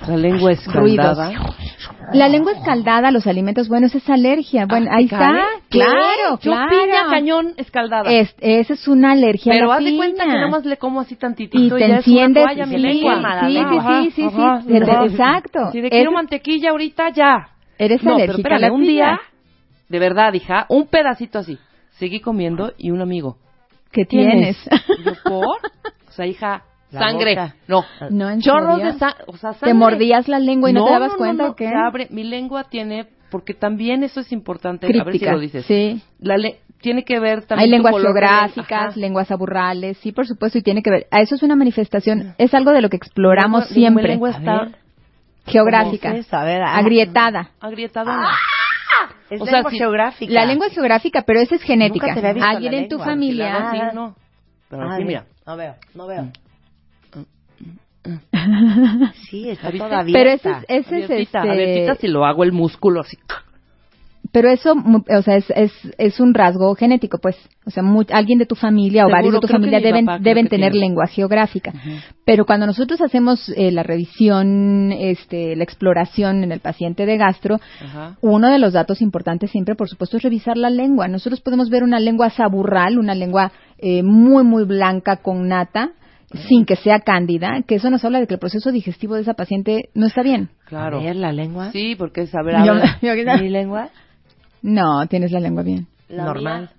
[0.07, 1.31] La lengua escaldada.
[2.13, 4.65] La lengua escaldada, los alimentos buenos es alergia.
[4.67, 5.31] Bueno, Ah, ahí ¿te está.
[5.31, 5.43] cae?
[5.69, 6.69] Claro, Yo claro.
[6.69, 8.11] piña cañón escaldada.
[8.11, 10.77] Es, esa es una alergia Pero a haz la de cuenta que nada más le
[10.77, 12.43] como así tantitito y y, te ya enciendes.
[12.45, 13.15] es una toalla mi sí, lengua.
[13.15, 14.77] quema, sí, sí, Ajá, sí, sí, sí, ajá, sí.
[14.77, 15.05] ajá.
[15.05, 15.59] Exacto.
[15.71, 17.47] Si de quiero Es- mantequilla ahorita, ya.
[17.77, 18.91] Eres no, pero alérgica a espérame, la un piña.
[18.91, 19.19] día,
[19.89, 21.57] de verdad, hija, un pedacito así.
[21.99, 23.37] Seguí comiendo y un amigo.
[23.91, 24.57] ¿Qué tienes?
[24.99, 25.57] Y yo, ¿por?
[26.07, 27.31] O sea, hija, La sangre.
[27.35, 27.55] boca.
[27.67, 27.85] No.
[28.09, 28.93] No, ¿en Chorros serio?
[28.93, 29.23] de sangre.
[29.27, 29.67] O sea, sangre.
[29.69, 31.69] ¿Te mordías la lengua y no, te dabas no, cuenta no, o qué?
[31.69, 32.07] Se abre.
[32.11, 35.65] Mi lengua tiene, porque también eso es importante, a ver si lo dices.
[35.65, 36.01] Sí.
[36.19, 40.61] La le- tiene que ver también Hay lenguas geográficas, lenguas aburrales, sí, por supuesto, y
[40.61, 41.07] tiene que ver.
[41.11, 44.07] A eso es una manifestación, es algo de lo que exploramos Lengua- mi siempre.
[44.09, 44.67] lengua está.
[45.47, 46.13] Geográfica.
[46.31, 47.51] A ver, ah, agrietada.
[47.59, 48.31] agrietada.
[49.29, 50.33] Es O sea, lengua si- geográfica.
[50.33, 52.07] La lengua es geográfica, pero esa es genética.
[52.07, 53.05] Nunca te había visto Alguien la en tu lengua.
[53.05, 53.45] familia.
[53.45, 54.15] Si la hago así, no.
[54.69, 55.07] Pero Ah, bien.
[55.07, 55.25] mira.
[55.45, 56.31] No veo, no veo.
[59.29, 60.19] Sí, está toda abierta.
[60.19, 63.17] Pero ese es, ese es Abiertita, este, abiertita si lo hago el músculo así.
[64.35, 68.03] Pero eso, mu- o sea, es, es, es un rasgo genético, pues, o sea, mu-
[68.11, 70.87] alguien de tu familia o varios de tu familia mi deben, papá deben tener tiene.
[70.87, 71.71] lengua geográfica.
[72.25, 77.61] Pero cuando nosotros hacemos eh, la revisión, este, la exploración en el paciente de gastro,
[78.19, 81.07] uno de los datos importantes siempre, por supuesto, es revisar la lengua.
[81.07, 85.91] Nosotros podemos ver una lengua saburral, una lengua eh, muy, muy blanca con nata,
[86.49, 89.35] sin que sea cándida, que eso nos habla de que el proceso digestivo de esa
[89.35, 90.49] paciente no está bien.
[90.65, 90.99] Claro.
[90.99, 91.71] A ver, la lengua.
[91.71, 92.25] Sí, porque
[92.65, 92.73] yo-
[93.37, 93.89] Mi lengua
[94.65, 95.87] No, tienes la lengua bien.
[96.09, 96.69] normal.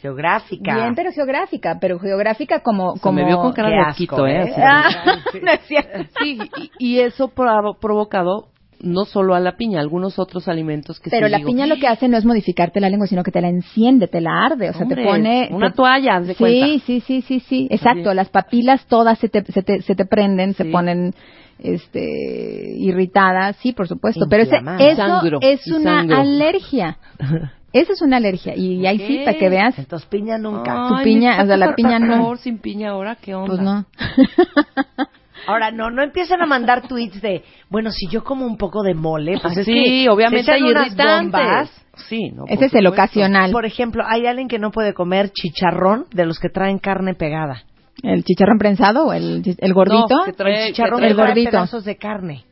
[0.00, 0.74] Geográfica.
[0.74, 2.94] Bien, pero geográfica, pero geográfica como...
[3.12, 4.42] Me vio con cara Qué de asco, asquito, ¿eh?
[4.50, 4.54] ¿eh?
[4.58, 4.84] Ah,
[5.42, 6.04] no es cierto.
[6.20, 8.48] Sí, y, y eso ha provocado
[8.80, 11.76] no solo a la piña, algunos otros alimentos que Pero sí la digo, piña lo
[11.76, 14.68] que hace no es modificarte la lengua, sino que te la enciende, te la arde,
[14.68, 15.48] o sea, Hombre, te pone...
[15.50, 16.66] una te- toalla, de sí, cuenta.
[16.84, 18.10] Sí, sí, sí, sí, exacto.
[18.10, 18.16] Así.
[18.16, 21.14] Las papilas todas se te, se te, se te prenden, se ponen
[21.58, 24.26] este irritadas, sí, por supuesto.
[24.28, 26.16] Pero ese, eso Sangro, es una sangro.
[26.20, 26.98] alergia.
[27.72, 28.54] Esa es una alergia.
[28.56, 30.86] Y ahí sí, para que veas, Entonces piña nunca.
[30.88, 32.16] Tu piña, ¿neta o sea, la por piña no.
[32.18, 33.48] favor, sin piña ahora, ¿qué onda?
[33.48, 33.84] pues no.
[35.46, 38.94] Ahora, no, no empiezan a mandar tweets de, bueno, si yo como un poco de
[38.94, 41.32] mole, pues Ah, es sí, que obviamente hay unas irritantes.
[41.32, 41.86] bombas.
[42.08, 43.50] Sí, no, por Ese es el ocasional.
[43.50, 47.64] Por ejemplo, hay alguien que no puede comer chicharrón de los que traen carne pegada.
[48.04, 50.06] ¿El chicharrón prensado o el, el gordito?
[50.10, 51.50] No, que trae- el chicharrón que trae el gordito.
[51.50, 52.44] pedazos de carne.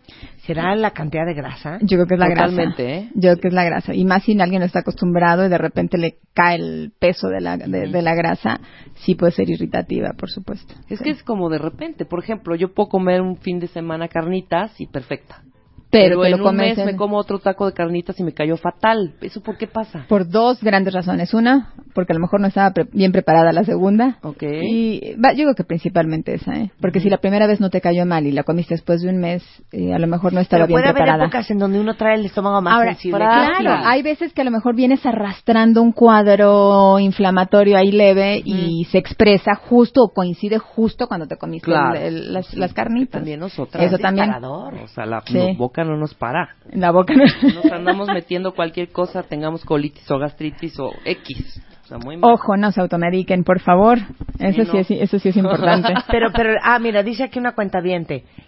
[0.46, 1.78] ¿Será la cantidad de grasa?
[1.82, 2.98] Yo creo que es la Totalmente, grasa.
[2.98, 3.10] ¿eh?
[3.14, 3.94] Yo creo que es la grasa.
[3.94, 7.40] Y más si alguien no está acostumbrado y de repente le cae el peso de
[7.40, 8.60] la, de, de la grasa,
[9.04, 10.74] sí puede ser irritativa, por supuesto.
[10.88, 11.04] Es Sí.
[11.04, 14.72] que es como de repente, por ejemplo, yo puedo comer un fin de semana carnitas
[14.80, 15.42] y perfecta.
[15.92, 18.32] Pero, te en lo un mes en- me como otro taco de carnitas y me
[18.32, 19.12] cayó fatal.
[19.20, 20.06] ¿Eso por qué pasa?
[20.08, 21.34] por dos grandes razones.
[21.34, 24.16] Una, porque a lo mejor no estaba pre- bien preparada la segunda.
[24.22, 24.42] Ok.
[24.42, 26.70] Y va, yo creo que principalmente esa, ¿eh?
[26.80, 29.18] Porque si la primera vez no te cayó mal y la comiste después de un
[29.18, 31.24] mes, eh, a lo mejor no estaba Pero bien puede haber preparada.
[31.26, 33.18] épocas en donde uno trae el estómago más Ahora, sensible.
[33.18, 38.40] para- claro, hay veces que a lo mejor vienes arrastrando un cuadro inflamatorio ahí leve
[38.44, 41.96] y se expresa justo o coincide justo cuando te comiste Claro.
[41.98, 43.12] el- el- las, las carnitas.
[43.20, 43.84] También nosotras.
[43.84, 44.30] Eso también.
[44.42, 45.36] O sea, la Sí.
[45.36, 46.56] no- boca no nos para.
[46.70, 47.14] En la boca.
[47.14, 51.62] Nos andamos metiendo cualquier cosa, tengamos colitis o gastritis o X.
[52.04, 52.32] Muy mal.
[52.32, 53.98] Ojo, no se automediquen, por favor.
[54.38, 54.78] Eso sí, no.
[54.78, 55.92] es, eso sí es importante.
[56.10, 57.80] Pero, pero, ah, mira, dice aquí una cuenta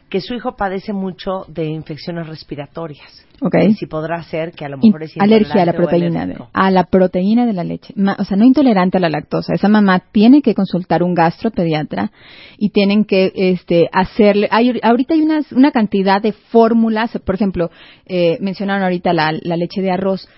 [0.09, 3.27] que su hijo padece mucho de infecciones respiratorias.
[3.41, 3.55] Ok.
[3.69, 6.37] Y si podrá ser que a lo In- mejor es alergia a la proteína de,
[6.53, 9.69] a la proteína de la leche Ma- o sea no intolerante a la lactosa esa
[9.69, 12.13] mamá tiene que consultar un gastropediatra
[12.59, 17.71] y tienen que este hacerle hay ahorita hay unas, una cantidad de fórmulas por ejemplo
[18.07, 20.29] eh, mencionaron ahorita la, la leche de arroz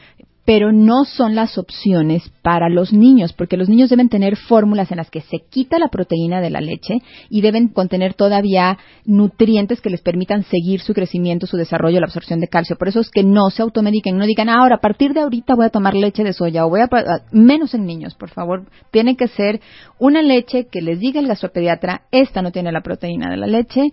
[0.47, 4.99] pero no son las opciones para los niños, porque los niños deben tener fórmulas en
[4.99, 9.91] las que se quita la proteína de la leche y deben contener todavía nutrientes que
[9.91, 12.77] les permitan seguir su crecimiento, su desarrollo, la absorción de calcio.
[12.77, 15.57] Por eso es que no se automediquen, no digan, "Ah, ahora a partir de ahorita
[15.57, 16.89] voy a tomar leche de soya o voy a...
[16.93, 18.67] ah", Menos en niños, por favor.
[18.93, 19.61] Tiene que ser
[19.99, 23.91] una leche que les diga el gastropediatra, esta no tiene la proteína de la leche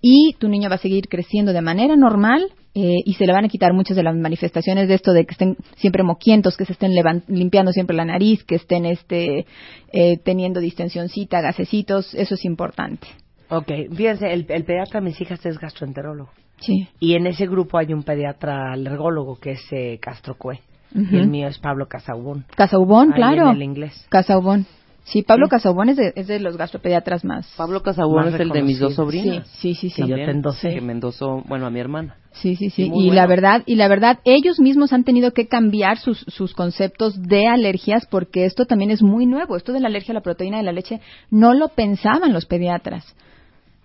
[0.00, 2.46] y tu niño va a seguir creciendo de manera normal
[2.78, 5.32] eh, y se le van a quitar muchas de las manifestaciones de esto de que
[5.32, 6.92] estén siempre moquientos, que se estén
[7.26, 9.46] limpiando siempre la nariz, que estén este
[9.92, 13.06] eh, teniendo distensioncita, gasecitos, eso es importante.
[13.48, 16.28] Ok, fíjense, el, el pediatra de mis hijas es gastroenterólogo.
[16.60, 16.86] Sí.
[17.00, 20.60] Y en ese grupo hay un pediatra alergólogo que es eh, Castro Cue.
[20.94, 21.16] Ujú.
[21.16, 22.44] Y el mío es Pablo Casaubón.
[22.54, 23.48] Casaubón, claro.
[23.50, 24.06] En el inglés.
[24.10, 24.66] Casaubón.
[25.06, 25.50] Sí, Pablo Sí.
[25.50, 27.46] Casaubón es de, es de los gastropediatras más.
[27.56, 29.46] Pablo Casabón Más es el de mis dos sobrinas.
[29.60, 30.02] Sí, sí, sí, sí.
[30.02, 30.74] Que yo También, te endosé.
[30.74, 32.16] Que me endosó, bueno, a mi hermana.
[32.32, 32.90] Sí, sí, sí.
[32.92, 37.22] Y la verdad, y la verdad, ellos mismos han tenido que cambiar sus, sus conceptos
[37.22, 39.56] de alergias porque esto también es muy nuevo.
[39.56, 43.04] Esto de la alergia a la proteína de la leche no lo pensaban los pediatras.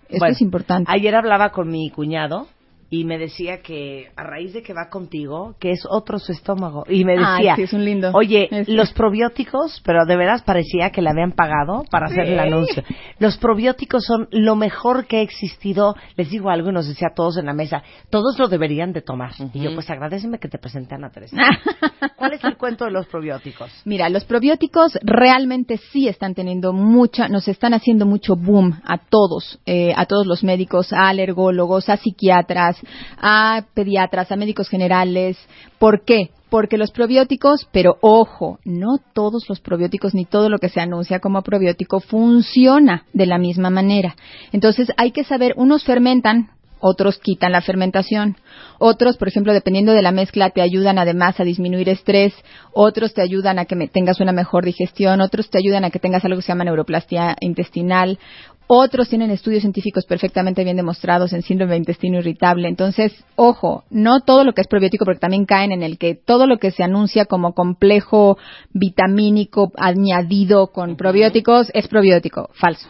[0.08, 0.90] Esto Bueno, es importante.
[0.92, 2.48] Ayer hablaba con mi cuñado
[2.94, 6.84] y me decía que a raíz de que va contigo, que es otro su estómago.
[6.90, 8.10] Y me Ay, decía, sí, es un lindo.
[8.12, 12.38] oye, Es- los probióticos, pero de veras parecía que le habían pagado para hacer el
[12.38, 12.82] anuncio.
[13.18, 15.94] Los probióticos son lo mejor que ha existido.
[16.16, 19.00] Les digo algo y nos decía a todos en la mesa, todos lo deberían de
[19.00, 19.32] tomar.
[19.54, 21.34] Y yo, pues agradeceme que te presente a Ana Teresa.
[22.16, 23.70] ¿Cuál es el cuento de los probióticos?
[23.86, 29.58] Mira, los probióticos realmente sí están teniendo mucha, nos están haciendo mucho boom a todos,
[29.64, 32.81] eh, a todos los médicos, a alergólogos, a psiquiatras,
[33.18, 35.38] a pediatras, a médicos generales.
[35.78, 36.30] ¿Por qué?
[36.50, 41.20] Porque los probióticos, pero ojo, no todos los probióticos ni todo lo que se anuncia
[41.20, 44.16] como probiótico funciona de la misma manera.
[44.52, 46.50] Entonces hay que saber, unos fermentan,
[46.84, 48.36] otros quitan la fermentación.
[48.80, 52.34] Otros, por ejemplo, dependiendo de la mezcla, te ayudan además a disminuir estrés.
[52.72, 55.20] Otros te ayudan a que tengas una mejor digestión.
[55.20, 58.18] Otros te ayudan a que tengas algo que se llama neuroplastia intestinal.
[58.66, 62.68] Otros tienen estudios científicos perfectamente bien demostrados en síndrome de intestino irritable.
[62.68, 66.46] Entonces, ojo, no todo lo que es probiótico, porque también caen en el que todo
[66.46, 68.38] lo que se anuncia como complejo
[68.72, 72.50] vitamínico añadido con probióticos es probiótico.
[72.54, 72.88] Falso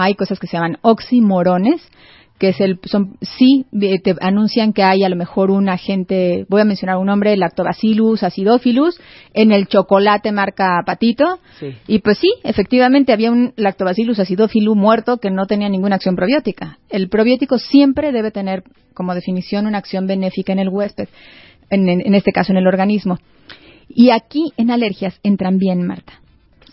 [0.00, 1.82] hay cosas que se llaman oximorones
[2.38, 6.46] que es el, son, sí eh, te anuncian que hay a lo mejor un agente,
[6.48, 9.00] voy a mencionar un nombre, lactobacillus acidophilus,
[9.34, 11.40] en el chocolate marca patito.
[11.58, 11.74] Sí.
[11.86, 16.78] Y pues sí, efectivamente había un lactobacillus acidophilus muerto que no tenía ninguna acción probiótica.
[16.88, 18.62] El probiótico siempre debe tener,
[18.94, 21.08] como definición, una acción benéfica en el huésped,
[21.70, 23.18] en, en- en este caso en el organismo.
[23.88, 26.20] Y aquí en alergias entran bien, Marta.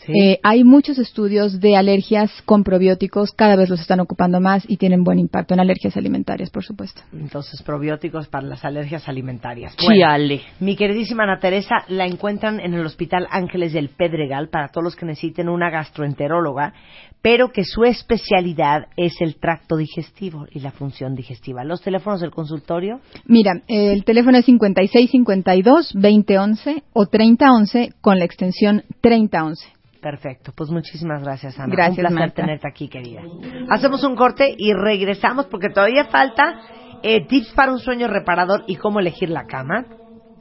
[0.06, 0.14] Sí.
[0.20, 4.78] Eh, hay muchos estudios de alergias con probióticos, cada vez los están ocupando más y
[4.78, 7.01] tienen buen impacto en alergias alimentarias, por supuesto.
[7.14, 9.76] Entonces, probióticos para las alergias alimentarias.
[9.78, 10.41] Chiale.
[10.60, 14.95] mi queridísima Ana Teresa la encuentran en el Hospital Ángeles del Pedregal para todos los
[14.95, 16.74] que necesiten una gastroenteróloga,
[17.22, 21.64] pero que su especialidad es el tracto digestivo y la función digestiva.
[21.64, 28.84] Los teléfonos del consultorio, Mira, eh, el teléfono es 5652-2011 o 3011 con la extensión
[29.01, 29.74] 3011.
[30.06, 30.51] Perfecto.
[30.56, 31.74] Pues muchísimas gracias, Ana.
[31.74, 32.36] Gracias, Un placer Marta.
[32.36, 33.24] tenerte aquí, querida.
[33.72, 36.62] Hacemos un corte y regresamos porque todavía falta
[37.01, 39.84] eh, tips para un sueño reparador y cómo elegir la cama.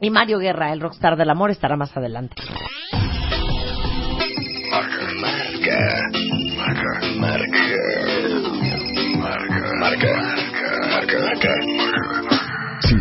[0.03, 2.35] Y Mario Guerra, el rockstar del amor, estará más adelante.
[4.71, 5.79] Marca, marca,
[6.61, 7.79] marca, marca,
[9.81, 10.13] marca,
[10.91, 11.84] marca, marca.